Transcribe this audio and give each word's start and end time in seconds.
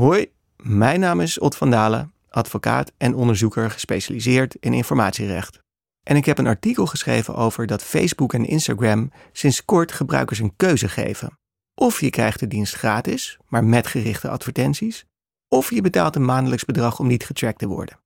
Hoi, 0.00 0.32
mijn 0.56 1.00
naam 1.00 1.20
is 1.20 1.38
Ot 1.38 1.56
van 1.56 1.70
Dalen, 1.70 2.12
advocaat 2.28 2.92
en 2.96 3.14
onderzoeker 3.14 3.70
gespecialiseerd 3.70 4.54
in 4.54 4.72
informatierecht. 4.72 5.58
En 6.02 6.16
ik 6.16 6.24
heb 6.24 6.38
een 6.38 6.46
artikel 6.46 6.86
geschreven 6.86 7.34
over 7.34 7.66
dat 7.66 7.82
Facebook 7.82 8.32
en 8.32 8.44
Instagram 8.44 9.12
sinds 9.32 9.64
kort 9.64 9.92
gebruikers 9.92 10.38
een 10.38 10.56
keuze 10.56 10.88
geven. 10.88 11.38
Of 11.74 12.00
je 12.00 12.10
krijgt 12.10 12.40
de 12.40 12.46
dienst 12.46 12.74
gratis, 12.74 13.38
maar 13.48 13.64
met 13.64 13.86
gerichte 13.86 14.28
advertenties, 14.28 15.04
of 15.48 15.70
je 15.70 15.80
betaalt 15.80 16.16
een 16.16 16.24
maandelijks 16.24 16.64
bedrag 16.64 16.98
om 16.98 17.06
niet 17.06 17.24
getrackt 17.24 17.58
te 17.58 17.66
worden. 17.66 18.00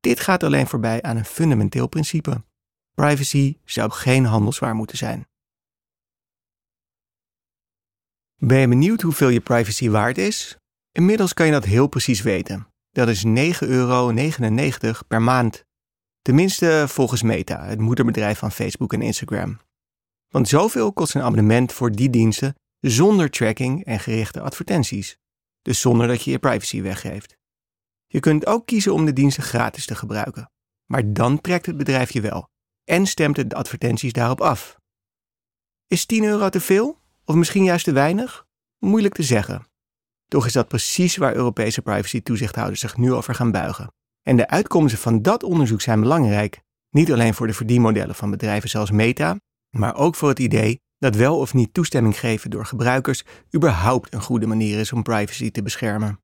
Dit 0.00 0.20
gaat 0.20 0.42
alleen 0.42 0.66
voorbij 0.66 1.02
aan 1.02 1.16
een 1.16 1.24
fundamenteel 1.24 1.86
principe. 1.86 2.44
Privacy 2.94 3.56
zou 3.64 3.90
geen 3.90 4.24
handelswaar 4.24 4.74
moeten 4.74 4.96
zijn. 4.96 5.26
Ben 8.36 8.58
je 8.58 8.68
benieuwd 8.68 9.00
hoeveel 9.00 9.28
je 9.28 9.40
privacy 9.40 9.88
waard 9.88 10.18
is? 10.18 10.56
Inmiddels 10.92 11.34
kan 11.34 11.46
je 11.46 11.52
dat 11.52 11.64
heel 11.64 11.86
precies 11.86 12.22
weten. 12.22 12.66
Dat 12.90 13.08
is 13.08 13.24
9,99 13.24 13.32
euro 13.58 14.12
per 15.08 15.22
maand. 15.22 15.64
Tenminste 16.22 16.84
volgens 16.88 17.22
Meta, 17.22 17.64
het 17.64 17.78
moederbedrijf 17.78 18.38
van 18.38 18.52
Facebook 18.52 18.92
en 18.92 19.02
Instagram. 19.02 19.60
Want 20.28 20.48
zoveel 20.48 20.92
kost 20.92 21.14
een 21.14 21.22
abonnement 21.22 21.72
voor 21.72 21.92
die 21.92 22.10
diensten 22.10 22.54
zonder 22.80 23.30
tracking 23.30 23.84
en 23.84 24.00
gerichte 24.00 24.40
advertenties. 24.40 25.16
Dus 25.62 25.80
zonder 25.80 26.06
dat 26.06 26.22
je 26.22 26.30
je 26.30 26.38
privacy 26.38 26.82
weggeeft. 26.82 27.36
Je 28.06 28.20
kunt 28.20 28.46
ook 28.46 28.66
kiezen 28.66 28.92
om 28.92 29.04
de 29.04 29.12
diensten 29.12 29.42
gratis 29.42 29.86
te 29.86 29.94
gebruiken. 29.94 30.50
Maar 30.86 31.12
dan 31.12 31.40
trekt 31.40 31.66
het 31.66 31.76
bedrijf 31.76 32.10
je 32.10 32.20
wel 32.20 32.48
en 32.84 33.06
stemt 33.06 33.36
het 33.36 33.50
de 33.50 33.56
advertenties 33.56 34.12
daarop 34.12 34.40
af. 34.40 34.76
Is 35.86 36.06
10 36.06 36.24
euro 36.24 36.48
te 36.48 36.60
veel? 36.60 36.98
Of 37.24 37.34
misschien 37.34 37.64
juist 37.64 37.84
te 37.84 37.92
weinig? 37.92 38.46
Moeilijk 38.78 39.14
te 39.14 39.22
zeggen. 39.22 39.66
Toch 40.32 40.46
is 40.46 40.52
dat 40.52 40.68
precies 40.68 41.16
waar 41.16 41.34
Europese 41.34 41.82
privacy-toezichthouders 41.82 42.80
zich 42.80 42.96
nu 42.96 43.12
over 43.12 43.34
gaan 43.34 43.50
buigen. 43.50 43.92
En 44.22 44.36
de 44.36 44.48
uitkomsten 44.48 45.00
van 45.00 45.22
dat 45.22 45.42
onderzoek 45.42 45.80
zijn 45.80 46.00
belangrijk, 46.00 46.60
niet 46.90 47.12
alleen 47.12 47.34
voor 47.34 47.46
de 47.46 47.52
verdienmodellen 47.52 48.14
van 48.14 48.30
bedrijven 48.30 48.68
zoals 48.68 48.90
Meta, 48.90 49.36
maar 49.76 49.96
ook 49.96 50.14
voor 50.14 50.28
het 50.28 50.38
idee 50.38 50.80
dat 50.98 51.16
wel 51.16 51.38
of 51.38 51.54
niet 51.54 51.74
toestemming 51.74 52.18
geven 52.18 52.50
door 52.50 52.66
gebruikers 52.66 53.24
überhaupt 53.54 54.14
een 54.14 54.22
goede 54.22 54.46
manier 54.46 54.78
is 54.78 54.92
om 54.92 55.02
privacy 55.02 55.50
te 55.50 55.62
beschermen. 55.62 56.20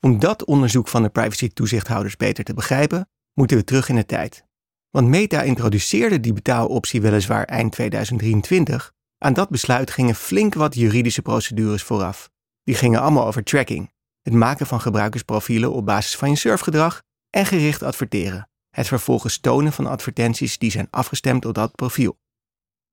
Om 0.00 0.18
dat 0.18 0.44
onderzoek 0.44 0.88
van 0.88 1.02
de 1.02 1.10
privacy-toezichthouders 1.10 2.16
beter 2.16 2.44
te 2.44 2.54
begrijpen, 2.54 3.08
moeten 3.32 3.56
we 3.56 3.64
terug 3.64 3.88
in 3.88 3.96
de 3.96 4.06
tijd. 4.06 4.44
Want 4.90 5.08
Meta 5.08 5.42
introduceerde 5.42 6.20
die 6.20 6.32
betaaloptie 6.32 7.00
weliswaar 7.00 7.44
eind 7.44 7.72
2023. 7.72 8.92
Aan 9.18 9.32
dat 9.32 9.48
besluit 9.48 9.90
gingen 9.90 10.14
flink 10.14 10.54
wat 10.54 10.74
juridische 10.74 11.22
procedures 11.22 11.82
vooraf. 11.82 12.32
Die 12.64 12.74
gingen 12.74 13.00
allemaal 13.00 13.26
over 13.26 13.42
tracking, 13.44 13.92
het 14.22 14.32
maken 14.32 14.66
van 14.66 14.80
gebruikersprofielen 14.80 15.72
op 15.72 15.86
basis 15.86 16.16
van 16.16 16.30
je 16.30 16.36
surfgedrag 16.36 17.02
en 17.30 17.46
gericht 17.46 17.82
adverteren, 17.82 18.48
het 18.70 18.86
vervolgens 18.86 19.38
tonen 19.38 19.72
van 19.72 19.86
advertenties 19.86 20.58
die 20.58 20.70
zijn 20.70 20.88
afgestemd 20.90 21.44
op 21.44 21.54
dat 21.54 21.74
profiel. 21.74 22.18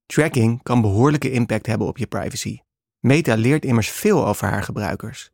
Tracking 0.06 0.62
kan 0.62 0.80
behoorlijke 0.80 1.30
impact 1.30 1.66
hebben 1.66 1.86
op 1.86 1.98
je 1.98 2.06
privacy. 2.06 2.58
Meta 2.98 3.34
leert 3.34 3.64
immers 3.64 3.90
veel 3.90 4.26
over 4.26 4.48
haar 4.48 4.62
gebruikers. 4.62 5.30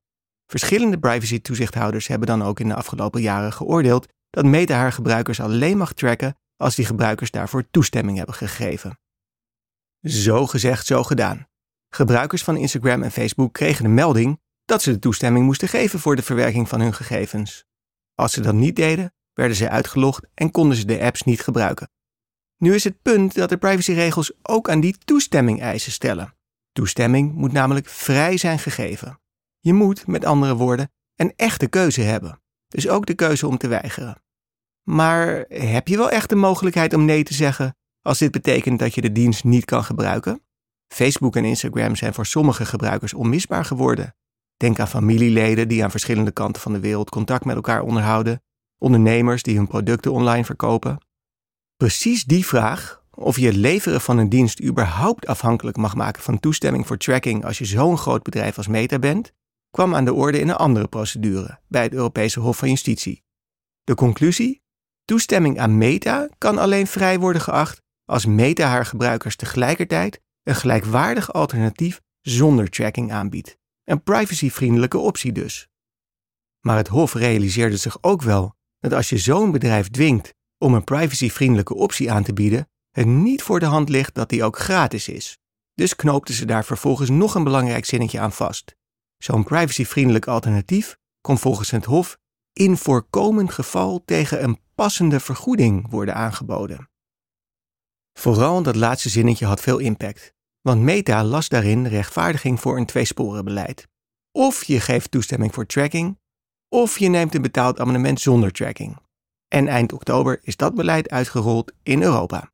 Verschillende 0.47 0.99
privacy-toezichthouders 0.99 2.07
hebben 2.07 2.29
dan 2.29 2.43
ook 2.43 2.61
in 2.61 2.69
de 2.69 2.75
afgelopen 2.75 3.21
jaren 3.21 3.53
geoordeeld 3.53 4.07
dat 4.31 4.45
Meta 4.45 4.77
haar 4.77 4.93
gebruikers 4.93 5.41
alleen 5.41 5.77
mag 5.77 5.93
tracken 5.93 6.37
als 6.57 6.75
die 6.75 6.85
gebruikers 6.85 7.31
daarvoor 7.31 7.71
toestemming 7.71 8.17
hebben 8.17 8.35
gegeven. 8.35 8.99
Zo 10.01 10.47
gezegd, 10.47 10.87
zo 10.87 11.03
gedaan. 11.03 11.47
Gebruikers 11.89 12.45
van 12.45 12.57
Instagram 12.57 13.03
en 13.03 13.11
Facebook 13.11 13.53
kregen 13.53 13.85
de 13.85 13.91
melding 13.91 14.41
dat 14.65 14.83
ze 14.83 14.91
de 14.91 14.99
toestemming 14.99 15.45
moesten 15.45 15.69
geven 15.69 15.99
voor 15.99 16.17
de 16.17 16.23
verwerking 16.23 16.69
van 16.69 16.81
hun 16.81 16.95
gegevens. 16.95 17.65
Als 18.15 18.33
ze 18.33 18.41
dat 18.41 18.55
niet 18.55 18.77
deden, 18.77 19.15
werden 19.33 19.57
ze 19.57 19.69
uitgelogd 19.69 20.27
en 20.35 20.51
konden 20.51 20.77
ze 20.77 20.85
de 20.85 21.01
apps 21.01 21.23
niet 21.23 21.41
gebruiken. 21.41 21.91
Nu 22.57 22.75
is 22.75 22.85
het 22.85 23.03
punt 23.03 23.35
dat 23.35 23.49
de 23.49 23.57
privacyregels 23.57 24.33
ook 24.43 24.71
aan 24.71 24.81
die 24.81 24.99
toestemming 24.99 25.61
eisen 25.61 25.93
stellen. 25.93 26.35
Toestemming 26.73 27.35
moet 27.35 27.53
namelijk 27.53 27.89
vrij 27.89 28.37
zijn 28.37 28.59
gegeven. 28.59 29.21
Je 29.61 29.73
moet, 29.73 30.07
met 30.07 30.25
andere 30.25 30.55
woorden, 30.55 30.93
een 31.17 31.33
echte 31.37 31.67
keuze 31.67 32.01
hebben. 32.01 32.43
Dus 32.69 32.89
ook 32.89 33.07
de 33.07 33.15
keuze 33.15 33.47
om 33.47 33.59
te 33.59 33.69
weigeren. 33.69 34.23
Maar 34.83 35.45
heb 35.49 35.89
je 35.89 35.97
wel 35.97 36.11
echt 36.11 36.29
de 36.29 36.35
mogelijkheid 36.35 36.95
om 36.95 37.05
nee 37.05 37.23
te 37.23 37.35
zeggen 37.35 37.77
als 38.03 38.19
dit 38.19 38.31
betekent 38.31 38.79
dat 38.79 38.95
je 38.95 39.01
de 39.01 39.13
dienst 39.13 39.45
niet 39.45 39.65
kan 39.65 39.85
gebruiken? 39.85 40.43
Facebook 40.89 41.37
en 41.37 41.45
Instagram 41.45 41.97
zijn 41.97 42.15
voor 42.15 42.27
sommige 42.27 42.67
gebruikers 42.67 43.15
onmisbaar 43.15 43.65
geworden. 43.65 44.15
Denk 44.57 44.79
aan 44.79 44.89
familieleden 44.89 45.69
die 45.69 45.85
aan 45.85 45.91
verschillende 45.91 46.31
kanten 46.31 46.63
van 46.63 46.73
de 46.73 46.81
wereld 46.81 47.11
contact 47.11 47.45
met 47.45 47.57
elkaar 47.57 47.83
onderhouden, 47.83 48.43
ondernemers 48.79 49.43
die 49.43 49.57
hun 49.57 49.67
producten 49.67 50.13
online 50.13 50.45
verkopen. 50.45 50.99
Precies 51.77 52.25
die 52.25 52.47
vraag, 52.47 53.03
of 53.11 53.39
je 53.39 53.47
het 53.47 53.57
leveren 53.57 54.01
van 54.01 54.19
een 54.19 54.29
dienst 54.29 54.63
überhaupt 54.63 55.27
afhankelijk 55.27 55.77
mag 55.77 55.95
maken 55.95 56.23
van 56.23 56.41
toestemming 56.41 56.87
voor 56.87 56.97
tracking 56.97 57.45
als 57.45 57.59
je 57.59 57.65
zo'n 57.65 57.99
groot 57.99 58.23
bedrijf 58.23 58.57
als 58.57 58.67
Meta 58.67 58.99
bent, 58.99 59.33
kwam 59.71 59.95
aan 59.95 60.05
de 60.05 60.15
orde 60.15 60.41
in 60.41 60.49
een 60.49 60.57
andere 60.57 60.89
procedure 60.89 61.59
bij 61.69 61.83
het 61.83 61.93
Europese 61.93 62.41
Hof 62.41 62.57
van 62.57 62.69
Justitie. 62.69 63.25
De 63.85 63.95
conclusie? 63.95 64.63
Toestemming 65.05 65.59
aan 65.59 65.79
Meta 65.79 66.29
kan 66.39 66.59
alleen 66.59 66.87
vrij 66.87 67.19
worden 67.19 67.43
geacht 67.43 67.83
als 68.05 68.27
Meta 68.27 68.67
haar 68.69 68.87
gebruikers 68.87 69.37
tegelijkertijd 69.37 70.21
een 70.49 70.55
gelijkwaardig 70.55 71.33
alternatief 71.33 72.01
zonder 72.21 72.71
tracking 72.71 73.13
aanbiedt. 73.13 73.59
Een 73.85 74.03
privacyvriendelijke 74.03 74.99
optie 74.99 75.33
dus. 75.33 75.69
Maar 76.61 76.77
het 76.77 76.89
Hof 76.89 77.15
realiseerde 77.15 77.77
zich 77.77 77.99
ook 78.01 78.23
wel 78.23 78.55
dat 78.79 78.93
als 78.93 79.09
je 79.09 79.19
zo'n 79.19 79.51
bedrijf 79.51 79.89
dwingt 79.89 80.35
om 80.59 80.75
een 80.75 80.85
privacyvriendelijke 80.85 81.75
optie 81.75 82.13
aan 82.13 82.23
te 82.23 82.33
bieden, 82.33 82.69
het 82.91 83.07
niet 83.07 83.43
voor 83.43 83.61
de 83.61 83.67
hand 83.67 83.89
ligt 83.89 84.15
dat 84.15 84.29
die 84.29 84.45
ook 84.45 84.59
gratis 84.59 85.09
is. 85.09 85.39
Dus 85.75 85.97
knoopten 85.97 86.35
ze 86.35 86.45
daar 86.45 86.65
vervolgens 86.65 87.11
nog 87.11 87.35
een 87.35 87.45
belangrijk 87.45 87.85
zinnetje 87.85 88.21
aan 88.21 88.33
vast. 88.33 88.77
Zo'n 89.17 89.45
privacyvriendelijk 89.45 90.27
alternatief 90.27 90.97
kon 91.21 91.39
volgens 91.39 91.71
het 91.71 91.85
Hof 91.85 92.19
in 92.53 92.77
voorkomend 92.77 93.53
geval 93.53 94.03
tegen 94.05 94.43
een 94.43 94.61
passende 94.75 95.21
vergoeding 95.21 95.91
worden 95.91 96.15
aangeboden. 96.15 96.91
Vooral 98.13 98.63
dat 98.63 98.77
laatste 98.77 99.09
zinnetje 99.09 99.47
had 99.47 99.61
veel 99.61 99.79
impact, 99.79 100.37
want 100.61 100.81
Meta 100.81 101.25
las 101.25 101.49
daarin 101.49 101.87
rechtvaardiging 101.87 102.61
voor 102.61 102.77
een 102.77 102.87
tweesporenbeleid. 102.87 103.89
Of 104.33 104.65
je 104.65 104.81
geeft 104.81 105.11
toestemming 105.11 105.55
voor 105.55 105.67
tracking, 105.67 106.19
of 106.69 106.99
je 106.99 107.09
neemt 107.09 107.35
een 107.35 107.43
betaald 107.43 107.81
abonnement 107.81 108.21
zonder 108.21 108.53
tracking. 108.53 108.97
En 109.49 109.69
eind 109.69 109.93
oktober 109.93 110.39
is 110.43 110.57
dat 110.57 110.75
beleid 110.75 111.11
uitgerold 111.11 111.73
in 111.83 112.03
Europa. 112.03 112.53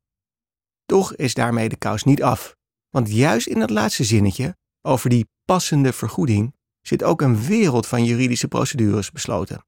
Toch 0.85 1.15
is 1.15 1.33
daarmee 1.33 1.69
de 1.69 1.75
kous 1.75 2.03
niet 2.03 2.23
af, 2.23 2.55
want 2.89 3.11
juist 3.11 3.47
in 3.47 3.59
dat 3.59 3.69
laatste 3.69 4.03
zinnetje 4.03 4.57
over 4.81 5.09
die 5.09 5.27
passende 5.45 5.93
vergoeding 5.93 6.55
zit 6.81 7.03
ook 7.03 7.21
een 7.21 7.41
wereld 7.41 7.87
van 7.87 8.05
juridische 8.05 8.47
procedures 8.47 9.11
besloten. 9.11 9.65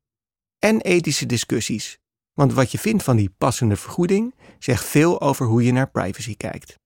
En 0.59 0.81
ethische 0.81 1.25
discussies, 1.25 1.97
want 2.33 2.53
wat 2.53 2.71
je 2.71 2.77
vindt 2.77 3.03
van 3.03 3.15
die 3.15 3.29
passende 3.37 3.75
vergoeding 3.75 4.35
zegt 4.59 4.85
veel 4.85 5.21
over 5.21 5.45
hoe 5.45 5.63
je 5.63 5.71
naar 5.71 5.91
privacy 5.91 6.35
kijkt. 6.35 6.79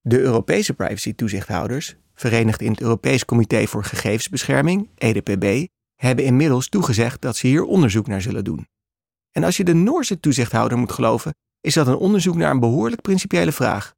De 0.00 0.18
Europese 0.18 0.74
privacy-toezichthouders, 0.74 1.96
verenigd 2.14 2.60
in 2.60 2.70
het 2.70 2.80
Europees 2.80 3.24
Comité 3.24 3.66
voor 3.66 3.84
Gegevensbescherming, 3.84 4.88
EDPB, 4.94 5.66
hebben 5.94 6.24
inmiddels 6.24 6.68
toegezegd 6.68 7.20
dat 7.20 7.36
ze 7.36 7.46
hier 7.46 7.64
onderzoek 7.64 8.06
naar 8.06 8.22
zullen 8.22 8.44
doen. 8.44 8.66
En 9.30 9.44
als 9.44 9.56
je 9.56 9.64
de 9.64 9.74
Noorse 9.74 10.20
toezichthouder 10.20 10.78
moet 10.78 10.92
geloven, 10.92 11.34
is 11.60 11.74
dat 11.74 11.86
een 11.86 11.96
onderzoek 11.96 12.34
naar 12.34 12.50
een 12.50 12.60
behoorlijk 12.60 13.02
principiële 13.02 13.52
vraag. 13.52 13.94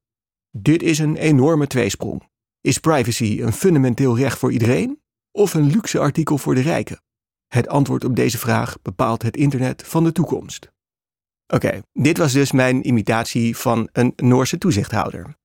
Dit 0.50 0.82
is 0.82 0.98
een 0.98 1.16
enorme 1.16 1.66
tweesprong. 1.66 2.22
Is 2.60 2.78
privacy 2.78 3.40
een 3.42 3.52
fundamenteel 3.52 4.16
recht 4.16 4.38
voor 4.38 4.52
iedereen 4.52 5.00
of 5.30 5.54
een 5.54 5.70
luxe 5.70 5.98
artikel 5.98 6.38
voor 6.38 6.54
de 6.54 6.60
rijken? 6.60 7.02
Het 7.46 7.69
antwoord 7.69 8.05
op 8.05 8.16
deze 8.16 8.38
vraag 8.38 8.82
bepaalt 8.82 9.22
het 9.22 9.37
internet 9.37 9.82
van 9.87 10.05
de 10.05 10.12
toekomst. 10.12 10.72
Oké, 11.46 11.82
dit 11.93 12.19
was 12.19 12.32
dus 12.32 12.52
mijn 12.52 12.87
imitatie 12.87 13.56
van 13.56 13.88
een 13.93 14.12
Noorse 14.16 14.58
toezichthouder. 14.58 15.40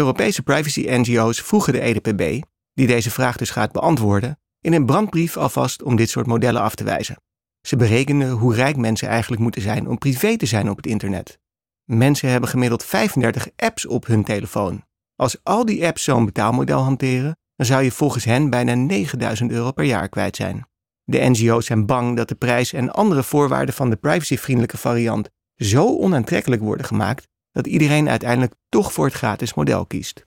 Europese 0.00 0.42
privacy-NGO's 0.42 1.40
vroegen 1.40 1.72
de 1.72 1.80
EDPB, 1.80 2.42
die 2.74 2.86
deze 2.86 3.10
vraag 3.10 3.36
dus 3.36 3.50
gaat 3.50 3.72
beantwoorden, 3.72 4.38
in 4.60 4.72
een 4.72 4.86
brandbrief 4.86 5.36
alvast 5.36 5.82
om 5.82 5.96
dit 5.96 6.10
soort 6.10 6.26
modellen 6.26 6.62
af 6.62 6.74
te 6.74 6.84
wijzen. 6.84 7.16
Ze 7.60 7.76
berekenden 7.76 8.30
hoe 8.30 8.54
rijk 8.54 8.76
mensen 8.76 9.08
eigenlijk 9.08 9.42
moeten 9.42 9.62
zijn 9.62 9.88
om 9.88 9.98
privé 9.98 10.36
te 10.36 10.46
zijn 10.46 10.70
op 10.70 10.76
het 10.76 10.86
internet. 10.86 11.38
Mensen 11.84 12.28
hebben 12.28 12.48
gemiddeld 12.48 12.84
35 12.84 13.48
apps 13.56 13.86
op 13.86 14.06
hun 14.06 14.24
telefoon. 14.24 14.84
Als 15.16 15.36
al 15.42 15.64
die 15.64 15.86
apps 15.86 16.04
zo'n 16.04 16.24
betaalmodel 16.24 16.80
hanteren, 16.80 17.36
dan 17.56 17.66
zou 17.66 17.82
je 17.82 17.90
volgens 17.90 18.24
hen 18.24 18.50
bijna 18.50 18.74
9000 18.74 19.50
euro 19.50 19.72
per 19.72 19.84
jaar 19.84 20.08
kwijt 20.08 20.36
zijn. 20.36 20.68
De 21.04 21.18
NGO's 21.18 21.66
zijn 21.66 21.86
bang 21.86 22.16
dat 22.16 22.28
de 22.28 22.34
prijs 22.34 22.72
en 22.72 22.92
andere 22.92 23.22
voorwaarden 23.22 23.74
van 23.74 23.90
de 23.90 23.96
privacyvriendelijke 23.96 24.78
variant 24.78 25.28
zo 25.56 25.98
onaantrekkelijk 25.98 26.62
worden 26.62 26.86
gemaakt 26.86 27.28
dat 27.52 27.66
iedereen 27.66 28.08
uiteindelijk 28.08 28.54
toch 28.68 28.92
voor 28.92 29.04
het 29.04 29.14
gratis 29.14 29.54
model 29.54 29.86
kiest. 29.86 30.22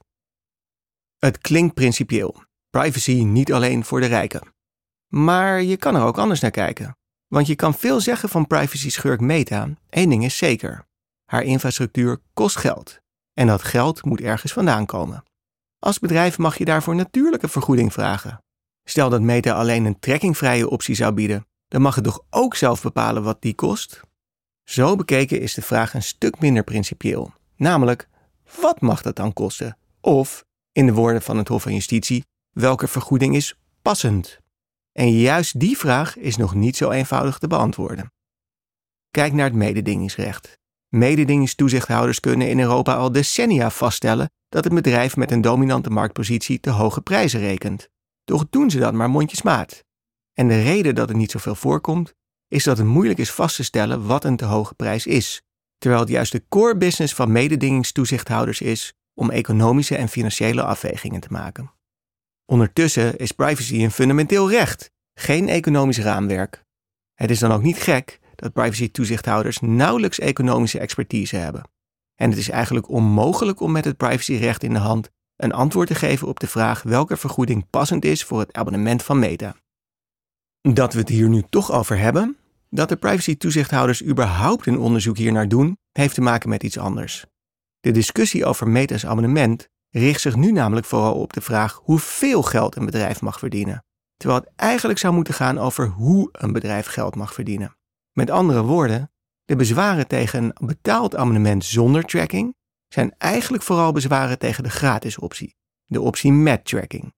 Het 1.18 1.38
klinkt 1.38 1.74
principieel. 1.74 2.42
Privacy 2.70 3.22
niet 3.22 3.52
alleen 3.52 3.84
voor 3.84 4.00
de 4.00 4.06
rijken. 4.06 4.54
Maar 5.08 5.62
je 5.62 5.76
kan 5.76 5.94
er 5.94 6.02
ook 6.02 6.18
anders 6.18 6.40
naar 6.40 6.50
kijken. 6.50 6.96
Want 7.26 7.46
je 7.46 7.54
kan 7.54 7.74
veel 7.74 8.00
zeggen 8.00 8.28
van 8.28 8.46
privacy-schurk 8.46 9.20
Meta. 9.20 9.68
Eén 9.90 10.08
ding 10.08 10.24
is 10.24 10.36
zeker: 10.36 10.86
haar 11.24 11.42
infrastructuur 11.42 12.20
kost 12.34 12.56
geld. 12.56 13.00
En 13.32 13.46
dat 13.46 13.62
geld 13.62 14.04
moet 14.04 14.20
ergens 14.20 14.52
vandaan 14.52 14.86
komen. 14.86 15.24
Als 15.78 15.98
bedrijf 15.98 16.38
mag 16.38 16.58
je 16.58 16.64
daarvoor 16.64 16.94
natuurlijke 16.94 17.48
vergoeding 17.48 17.92
vragen. 17.92 18.38
Stel 18.84 19.10
dat 19.10 19.20
Meta 19.20 19.52
alleen 19.52 19.84
een 19.84 19.98
trackingvrije 19.98 20.68
optie 20.68 20.94
zou 20.94 21.12
bieden, 21.12 21.46
dan 21.68 21.82
mag 21.82 21.94
het 21.94 22.04
toch 22.04 22.24
ook 22.30 22.54
zelf 22.54 22.82
bepalen 22.82 23.22
wat 23.22 23.42
die 23.42 23.54
kost? 23.54 24.00
Zo 24.64 24.96
bekeken 24.96 25.40
is 25.40 25.54
de 25.54 25.62
vraag 25.62 25.94
een 25.94 26.02
stuk 26.02 26.40
minder 26.40 26.64
principieel. 26.64 27.32
Namelijk, 27.56 28.08
wat 28.60 28.80
mag 28.80 29.02
dat 29.02 29.16
dan 29.16 29.32
kosten? 29.32 29.78
Of, 30.00 30.44
in 30.72 30.86
de 30.86 30.92
woorden 30.92 31.22
van 31.22 31.36
het 31.36 31.48
Hof 31.48 31.62
van 31.62 31.72
Justitie, 31.72 32.24
welke 32.50 32.88
vergoeding 32.88 33.34
is 33.34 33.58
passend? 33.82 34.38
En 34.92 35.18
juist 35.18 35.60
die 35.60 35.78
vraag 35.78 36.16
is 36.16 36.36
nog 36.36 36.54
niet 36.54 36.76
zo 36.76 36.90
eenvoudig 36.90 37.38
te 37.38 37.46
beantwoorden. 37.46 38.12
Kijk 39.10 39.32
naar 39.32 39.44
het 39.44 39.54
mededingingsrecht. 39.54 40.58
Mededingingstoezichthouders 40.88 42.20
kunnen 42.20 42.48
in 42.48 42.60
Europa 42.60 42.94
al 42.94 43.12
decennia 43.12 43.70
vaststellen 43.70 44.30
dat 44.48 44.66
een 44.66 44.74
bedrijf 44.74 45.16
met 45.16 45.30
een 45.30 45.40
dominante 45.40 45.90
marktpositie 45.90 46.60
te 46.60 46.70
hoge 46.70 47.00
prijzen 47.00 47.40
rekent. 47.40 47.88
Toch 48.24 48.46
doen 48.50 48.70
ze 48.70 48.78
dat 48.78 48.92
maar 48.92 49.10
mondjesmaat. 49.10 49.84
En 50.32 50.48
de 50.48 50.62
reden 50.62 50.94
dat 50.94 51.08
het 51.08 51.16
niet 51.16 51.30
zoveel 51.30 51.54
voorkomt, 51.54 52.14
is 52.48 52.64
dat 52.64 52.78
het 52.78 52.86
moeilijk 52.86 53.18
is 53.18 53.30
vast 53.30 53.56
te 53.56 53.64
stellen 53.64 54.06
wat 54.06 54.24
een 54.24 54.36
te 54.36 54.44
hoge 54.44 54.74
prijs 54.74 55.06
is, 55.06 55.42
terwijl 55.78 56.02
het 56.02 56.10
juist 56.10 56.32
de 56.32 56.44
core 56.48 56.76
business 56.76 57.14
van 57.14 57.32
mededingingstoezichthouders 57.32 58.60
is 58.60 58.92
om 59.14 59.30
economische 59.30 59.96
en 59.96 60.08
financiële 60.08 60.62
afwegingen 60.62 61.20
te 61.20 61.28
maken. 61.30 61.72
Ondertussen 62.46 63.16
is 63.16 63.32
privacy 63.32 63.82
een 63.82 63.90
fundamenteel 63.90 64.50
recht, 64.50 64.90
geen 65.14 65.48
economisch 65.48 65.98
raamwerk. 65.98 66.64
Het 67.14 67.30
is 67.30 67.38
dan 67.38 67.52
ook 67.52 67.62
niet 67.62 67.78
gek 67.78 68.20
dat 68.34 68.52
privacy-toezichthouders 68.52 69.60
nauwelijks 69.60 70.18
economische 70.18 70.78
expertise 70.78 71.36
hebben. 71.36 71.62
En 72.14 72.30
het 72.30 72.38
is 72.38 72.48
eigenlijk 72.48 72.88
onmogelijk 72.88 73.60
om 73.60 73.72
met 73.72 73.84
het 73.84 73.96
privacyrecht 73.96 74.62
in 74.62 74.72
de 74.72 74.78
hand 74.78 75.10
een 75.36 75.52
antwoord 75.52 75.88
te 75.88 75.94
geven 75.94 76.28
op 76.28 76.40
de 76.40 76.46
vraag 76.46 76.82
welke 76.82 77.16
vergoeding 77.16 77.70
passend 77.70 78.04
is 78.04 78.24
voor 78.24 78.38
het 78.38 78.52
abonnement 78.52 79.02
van 79.02 79.18
Meta. 79.18 79.56
Dat 80.72 80.92
we 80.92 80.98
het 80.98 81.08
hier 81.08 81.28
nu 81.28 81.42
toch 81.50 81.72
over 81.72 81.98
hebben, 81.98 82.36
dat 82.70 82.88
de 82.88 82.96
privacy-toezichthouders 82.96 84.04
überhaupt 84.04 84.66
een 84.66 84.78
onderzoek 84.78 85.16
hiernaar 85.16 85.48
doen, 85.48 85.78
heeft 85.92 86.14
te 86.14 86.20
maken 86.20 86.48
met 86.48 86.62
iets 86.62 86.78
anders. 86.78 87.24
De 87.80 87.90
discussie 87.90 88.44
over 88.44 88.68
Meta's 88.68 89.06
abonnement 89.06 89.68
richt 89.90 90.20
zich 90.20 90.36
nu 90.36 90.52
namelijk 90.52 90.86
vooral 90.86 91.14
op 91.14 91.32
de 91.32 91.40
vraag 91.40 91.80
hoeveel 91.82 92.42
geld 92.42 92.76
een 92.76 92.84
bedrijf 92.84 93.20
mag 93.20 93.38
verdienen, 93.38 93.84
terwijl 94.16 94.40
het 94.40 94.52
eigenlijk 94.56 94.98
zou 94.98 95.14
moeten 95.14 95.34
gaan 95.34 95.58
over 95.58 95.88
hoe 95.88 96.28
een 96.32 96.52
bedrijf 96.52 96.86
geld 96.86 97.16
mag 97.16 97.34
verdienen. 97.34 97.76
Met 98.12 98.30
andere 98.30 98.62
woorden, 98.62 99.12
de 99.44 99.56
bezwaren 99.56 100.06
tegen 100.06 100.44
een 100.44 100.66
betaald 100.66 101.16
abonnement 101.16 101.64
zonder 101.64 102.02
tracking 102.02 102.54
zijn 102.88 103.14
eigenlijk 103.18 103.62
vooral 103.62 103.92
bezwaren 103.92 104.38
tegen 104.38 104.62
de 104.62 104.70
gratis 104.70 105.18
optie, 105.18 105.56
de 105.84 106.00
optie 106.00 106.32
met 106.32 106.64
tracking. 106.64 107.12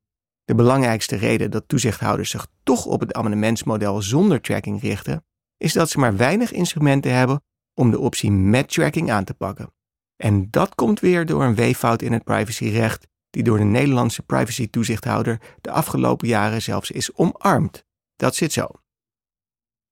De 0.46 0.54
belangrijkste 0.54 1.16
reden 1.16 1.50
dat 1.50 1.68
toezichthouders 1.68 2.30
zich 2.30 2.46
toch 2.62 2.84
op 2.84 3.00
het 3.00 3.12
abonnementsmodel 3.12 4.02
zonder 4.02 4.40
tracking 4.40 4.80
richten, 4.80 5.24
is 5.56 5.72
dat 5.72 5.90
ze 5.90 5.98
maar 5.98 6.16
weinig 6.16 6.52
instrumenten 6.52 7.14
hebben 7.14 7.42
om 7.74 7.90
de 7.90 7.98
optie 7.98 8.30
met 8.30 8.72
tracking 8.72 9.10
aan 9.10 9.24
te 9.24 9.34
pakken. 9.34 9.72
En 10.16 10.50
dat 10.50 10.74
komt 10.74 11.00
weer 11.00 11.26
door 11.26 11.44
een 11.44 11.54
weeffout 11.54 12.02
in 12.02 12.12
het 12.12 12.24
privacyrecht, 12.24 13.06
die 13.30 13.42
door 13.42 13.58
de 13.58 13.64
Nederlandse 13.64 14.22
privacy-toezichthouder 14.22 15.40
de 15.60 15.70
afgelopen 15.70 16.28
jaren 16.28 16.62
zelfs 16.62 16.90
is 16.90 17.14
omarmd. 17.14 17.84
Dat 18.16 18.34
zit 18.34 18.52
zo. 18.52 18.68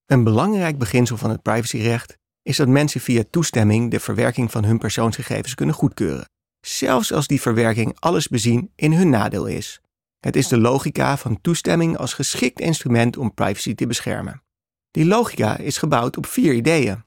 Een 0.07 0.25
belangrijk 0.25 0.79
beginsel 0.79 1.17
van 1.17 1.31
het 1.31 1.43
privacyrecht 1.43 2.19
is 2.43 2.57
dat 2.57 2.69
mensen 2.69 3.01
via 3.01 3.25
toestemming 3.31 3.91
de 3.91 4.01
verwerking 4.01 4.51
van 4.51 4.65
hun 4.65 4.79
persoonsgegevens 4.79 5.55
kunnen 5.55 5.75
goedkeuren, 5.75 6.29
zelfs 6.61 7.13
als 7.13 7.27
die 7.27 7.41
verwerking 7.41 7.97
alles 7.99 8.29
bezien 8.29 8.73
in 8.75 8.93
hun 8.93 9.09
nadeel 9.09 9.47
is. 9.47 9.81
Het 10.25 10.37
is 10.37 10.49
de 10.49 10.59
logica 10.59 11.17
van 11.17 11.41
toestemming 11.41 11.97
als 11.97 12.13
geschikt 12.15 12.61
instrument 12.61 13.17
om 13.17 13.35
privacy 13.35 13.75
te 13.75 13.87
beschermen. 13.87 14.43
Die 14.91 15.07
logica 15.07 15.57
is 15.57 15.79
gebouwd 15.79 16.17
op 16.17 16.27
vier 16.27 16.55
ideeën. 16.55 17.05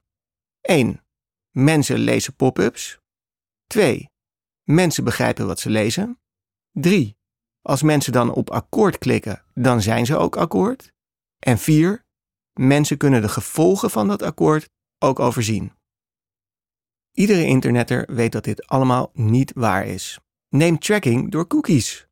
1. 0.62 1.04
Mensen 1.52 1.98
lezen 1.98 2.36
pop-ups. 2.36 3.00
2. 3.68 4.10
Mensen 4.64 5.04
begrijpen 5.04 5.48
wat 5.48 5.60
ze 5.60 5.70
lezen. 5.70 6.20
3. 6.72 7.18
Als 7.62 7.82
mensen 7.82 8.12
dan 8.12 8.34
op 8.34 8.50
akkoord 8.50 8.98
klikken, 8.98 9.44
dan 9.54 9.82
zijn 9.82 10.06
ze 10.06 10.18
ook 10.18 10.36
akkoord. 10.36 10.94
En 11.40 11.58
4. 11.58 12.06
Mensen 12.54 12.98
kunnen 12.98 13.22
de 13.22 13.30
gevolgen 13.30 13.90
van 13.90 14.08
dat 14.08 14.22
akkoord 14.22 14.70
ook 15.00 15.20
overzien. 15.20 15.72
Iedere 17.12 17.46
internetter 17.46 18.14
weet 18.16 18.32
dat 18.32 18.44
dit 18.44 18.68
allemaal 18.68 19.10
niet 19.14 19.52
waar 19.56 19.86
is. 19.86 20.20
Neem 20.50 20.80
tracking 20.80 21.32
door 21.32 21.48
cookies. 21.48 22.07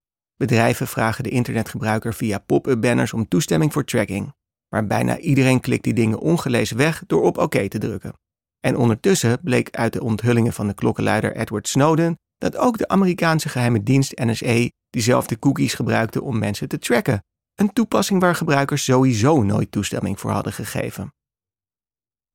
Bedrijven 0.46 0.88
vragen 0.88 1.24
de 1.24 1.30
internetgebruiker 1.30 2.14
via 2.14 2.40
pop-up 2.40 2.82
banners 2.82 3.14
om 3.14 3.28
toestemming 3.28 3.74
voor 3.74 3.84
tracking, 3.84 4.34
maar 4.70 4.88
bijna 4.88 5.18
iedereen 5.18 5.60
klikt 5.60 5.84
die 5.84 5.94
dingen 5.94 6.20
ongelezen 6.20 6.78
weg 6.78 7.04
door 7.08 7.22
op 7.22 7.38
oké 7.38 7.70
te 7.70 7.78
drukken. 7.78 8.14
En 8.60 8.78
ondertussen 8.78 9.40
bleek 9.42 9.70
uit 9.76 9.94
de 9.94 10.04
onthullingen 10.04 10.54
van 10.54 10.68
de 10.68 10.74
klokkenluider 10.74 11.36
Edward 11.36 11.68
Snowden 11.68 12.20
dat 12.38 12.58
ook 12.58 12.78
de 12.78 12.88
Amerikaanse 12.88 13.50
geheime 13.50 13.84
dienst 13.84 14.20
NSA 14.20 14.70
diezelfde 14.90 15.40
cookies 15.40 15.74
gebruikte 15.74 16.22
om 16.22 16.40
mensen 16.40 16.68
te 16.68 16.78
tracken, 16.78 17.24
een 17.56 17.74
toepassing 17.74 18.20
waar 18.20 18.36
gebruikers 18.36 18.84
sowieso 18.84 19.44
nooit 19.44 19.72
toestemming 19.72 20.20
voor 20.20 20.32
hadden 20.32 20.54
gegeven. 20.54 21.14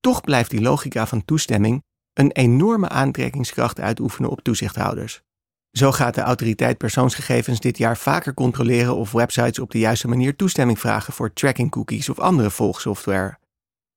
Toch 0.01 0.21
blijft 0.21 0.51
die 0.51 0.61
logica 0.61 1.07
van 1.07 1.25
toestemming 1.25 1.83
een 2.13 2.33
enorme 2.33 2.89
aantrekkingskracht 2.89 3.81
uitoefenen 3.81 4.31
op 4.31 4.41
toezichthouders. 4.41 5.23
Zo 5.73 5.93
gaat 5.93 6.15
de 6.15 6.21
autoriteit 6.21 6.79
persoonsgegevens 6.79 7.61
dit 7.61 7.79
jaar 7.79 7.97
vaker 7.97 8.35
controleren 8.35 8.97
of 8.97 9.13
websites 9.13 9.59
op 9.59 9.71
de 9.71 9.79
juiste 9.79 10.09
manier 10.09 10.37
toestemming 10.37 10.79
vragen 10.79 11.13
voor 11.13 11.33
tracking 11.33 11.71
cookies 11.71 12.09
of 12.09 12.19
andere 12.19 12.51
volgsoftware. 12.51 13.39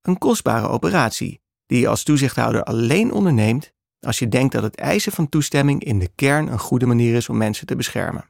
Een 0.01 0.17
kostbare 0.17 0.67
operatie 0.67 1.41
die 1.65 1.79
je 1.79 1.87
als 1.87 2.03
toezichthouder 2.03 2.63
alleen 2.63 3.11
onderneemt 3.11 3.73
als 3.99 4.19
je 4.19 4.29
denkt 4.29 4.53
dat 4.53 4.63
het 4.63 4.75
eisen 4.75 5.11
van 5.11 5.29
toestemming 5.29 5.83
in 5.83 5.99
de 5.99 6.09
kern 6.15 6.47
een 6.47 6.59
goede 6.59 6.85
manier 6.85 7.15
is 7.15 7.29
om 7.29 7.37
mensen 7.37 7.67
te 7.67 7.75
beschermen. 7.75 8.29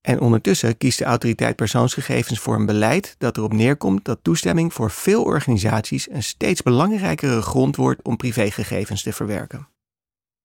En 0.00 0.20
ondertussen 0.20 0.76
kiest 0.76 0.98
de 0.98 1.04
autoriteit 1.04 1.56
persoonsgegevens 1.56 2.38
voor 2.38 2.54
een 2.54 2.66
beleid 2.66 3.14
dat 3.18 3.36
erop 3.36 3.52
neerkomt 3.52 4.04
dat 4.04 4.18
toestemming 4.22 4.72
voor 4.72 4.90
veel 4.90 5.22
organisaties 5.22 6.10
een 6.10 6.22
steeds 6.22 6.62
belangrijkere 6.62 7.42
grond 7.42 7.76
wordt 7.76 8.02
om 8.02 8.16
privégegevens 8.16 9.02
te 9.02 9.12
verwerken. 9.12 9.68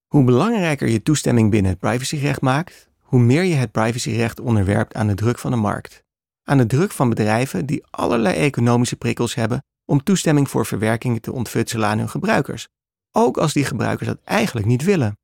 Hoe 0.09 0.23
belangrijker 0.23 0.89
je 0.89 1.01
toestemming 1.01 1.51
binnen 1.51 1.71
het 1.71 1.79
privacyrecht 1.79 2.41
maakt, 2.41 2.89
hoe 2.99 3.19
meer 3.19 3.43
je 3.43 3.55
het 3.55 3.71
privacyrecht 3.71 4.39
onderwerpt 4.39 4.93
aan 4.93 5.07
de 5.07 5.13
druk 5.13 5.39
van 5.39 5.51
de 5.51 5.57
markt. 5.57 6.03
Aan 6.43 6.57
de 6.57 6.65
druk 6.65 6.91
van 6.91 7.09
bedrijven 7.09 7.65
die 7.65 7.85
allerlei 7.89 8.35
economische 8.35 8.95
prikkels 8.95 9.35
hebben 9.35 9.63
om 9.85 10.03
toestemming 10.03 10.49
voor 10.49 10.65
verwerkingen 10.65 11.21
te 11.21 11.31
ontfutselen 11.31 11.87
aan 11.87 11.97
hun 11.97 12.09
gebruikers, 12.09 12.67
ook 13.11 13.37
als 13.37 13.53
die 13.53 13.65
gebruikers 13.65 14.07
dat 14.07 14.19
eigenlijk 14.23 14.65
niet 14.65 14.83
willen. 14.83 15.17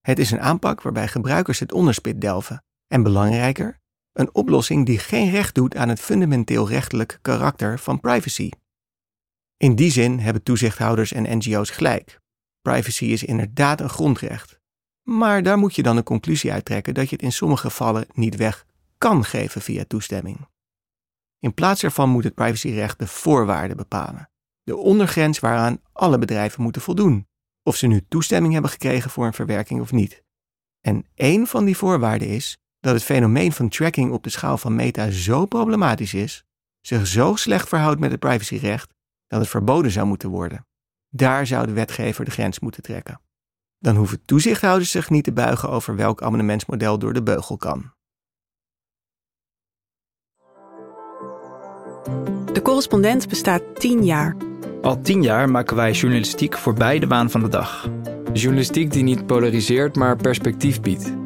Het 0.00 0.18
is 0.18 0.30
een 0.30 0.40
aanpak 0.40 0.82
waarbij 0.82 1.08
gebruikers 1.08 1.58
het 1.58 1.72
onderspit 1.72 2.20
delven 2.20 2.64
en 2.86 3.02
belangrijker, 3.02 3.78
een 4.12 4.34
oplossing 4.34 4.86
die 4.86 4.98
geen 4.98 5.30
recht 5.30 5.54
doet 5.54 5.76
aan 5.76 5.88
het 5.88 6.00
fundamenteel 6.00 6.68
rechtelijk 6.68 7.18
karakter 7.22 7.78
van 7.78 8.00
privacy. 8.00 8.50
In 9.56 9.76
die 9.76 9.90
zin 9.90 10.18
hebben 10.18 10.42
toezichthouders 10.42 11.12
en 11.12 11.38
NGO's 11.38 11.70
gelijk. 11.70 12.18
Privacy 12.72 13.04
is 13.04 13.24
inderdaad 13.24 13.80
een 13.80 13.88
grondrecht. 13.88 14.60
Maar 15.02 15.42
daar 15.42 15.58
moet 15.58 15.74
je 15.74 15.82
dan 15.82 15.96
een 15.96 16.02
conclusie 16.02 16.52
uit 16.52 16.64
trekken 16.64 16.94
dat 16.94 17.08
je 17.08 17.14
het 17.16 17.24
in 17.24 17.32
sommige 17.32 17.66
gevallen 17.66 18.06
niet 18.12 18.36
weg 18.36 18.66
kan 18.98 19.24
geven 19.24 19.60
via 19.60 19.84
toestemming. 19.88 20.48
In 21.38 21.54
plaats 21.54 21.80
daarvan 21.80 22.08
moet 22.08 22.24
het 22.24 22.34
privacyrecht 22.34 22.98
de 22.98 23.06
voorwaarden 23.06 23.76
bepalen, 23.76 24.30
de 24.62 24.76
ondergrens 24.76 25.38
waaraan 25.38 25.80
alle 25.92 26.18
bedrijven 26.18 26.62
moeten 26.62 26.82
voldoen, 26.82 27.28
of 27.62 27.76
ze 27.76 27.86
nu 27.86 28.04
toestemming 28.08 28.52
hebben 28.52 28.70
gekregen 28.70 29.10
voor 29.10 29.26
een 29.26 29.32
verwerking 29.32 29.80
of 29.80 29.92
niet. 29.92 30.24
En 30.80 31.06
één 31.14 31.46
van 31.46 31.64
die 31.64 31.76
voorwaarden 31.76 32.28
is 32.28 32.58
dat 32.80 32.94
het 32.94 33.04
fenomeen 33.04 33.52
van 33.52 33.68
tracking 33.68 34.12
op 34.12 34.22
de 34.22 34.30
schaal 34.30 34.58
van 34.58 34.74
meta 34.74 35.10
zo 35.10 35.44
problematisch 35.44 36.14
is, 36.14 36.44
zich 36.80 37.06
zo 37.06 37.34
slecht 37.34 37.68
verhoudt 37.68 38.00
met 38.00 38.10
het 38.10 38.20
privacyrecht, 38.20 38.94
dat 39.26 39.40
het 39.40 39.48
verboden 39.48 39.90
zou 39.90 40.06
moeten 40.06 40.28
worden. 40.28 40.66
Daar 41.08 41.46
zou 41.46 41.66
de 41.66 41.72
wetgever 41.72 42.24
de 42.24 42.30
grens 42.30 42.60
moeten 42.60 42.82
trekken. 42.82 43.20
Dan 43.78 43.96
hoeven 43.96 44.24
toezichthouders 44.24 44.90
zich 44.90 45.10
niet 45.10 45.24
te 45.24 45.32
buigen 45.32 45.68
over 45.68 45.96
welk 45.96 46.22
abonnementsmodel 46.22 46.98
door 46.98 47.12
de 47.12 47.22
beugel 47.22 47.56
kan. 47.56 47.94
De 52.52 52.60
correspondent 52.62 53.28
bestaat 53.28 53.62
tien 53.74 54.04
jaar. 54.04 54.36
Al 54.82 55.00
tien 55.00 55.22
jaar 55.22 55.50
maken 55.50 55.76
wij 55.76 55.92
journalistiek 55.92 56.58
voorbij 56.58 56.98
de 56.98 57.06
waan 57.06 57.30
van 57.30 57.40
de 57.40 57.48
dag. 57.48 57.88
Journalistiek 58.32 58.92
die 58.92 59.02
niet 59.02 59.26
polariseert, 59.26 59.96
maar 59.96 60.16
perspectief 60.16 60.80
biedt 60.80 61.25